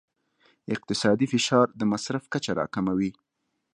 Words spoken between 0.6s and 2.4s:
اقتصادي فشار د مصرف